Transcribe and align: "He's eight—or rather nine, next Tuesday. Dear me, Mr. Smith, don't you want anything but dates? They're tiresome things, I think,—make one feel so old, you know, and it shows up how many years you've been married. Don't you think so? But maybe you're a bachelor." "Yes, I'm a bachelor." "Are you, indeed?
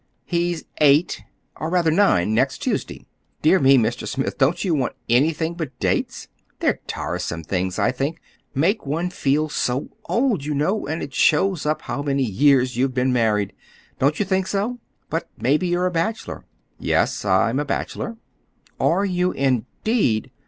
"He's 0.25 0.63
eight—or 0.79 1.69
rather 1.69 1.91
nine, 1.91 2.33
next 2.33 2.57
Tuesday. 2.57 3.05
Dear 3.43 3.59
me, 3.59 3.77
Mr. 3.77 4.07
Smith, 4.07 4.35
don't 4.39 4.65
you 4.65 4.73
want 4.73 4.95
anything 5.07 5.53
but 5.53 5.77
dates? 5.77 6.27
They're 6.59 6.79
tiresome 6.87 7.43
things, 7.43 7.77
I 7.77 7.91
think,—make 7.91 8.83
one 8.83 9.11
feel 9.11 9.47
so 9.47 9.89
old, 10.05 10.43
you 10.43 10.55
know, 10.55 10.87
and 10.87 11.03
it 11.03 11.13
shows 11.13 11.67
up 11.67 11.83
how 11.83 12.01
many 12.01 12.23
years 12.23 12.75
you've 12.75 12.95
been 12.95 13.13
married. 13.13 13.53
Don't 13.99 14.17
you 14.17 14.25
think 14.25 14.47
so? 14.47 14.79
But 15.11 15.29
maybe 15.37 15.67
you're 15.67 15.85
a 15.85 15.91
bachelor." 15.91 16.45
"Yes, 16.79 17.23
I'm 17.23 17.59
a 17.59 17.65
bachelor." 17.65 18.17
"Are 18.79 19.05
you, 19.05 19.33
indeed? 19.33 20.31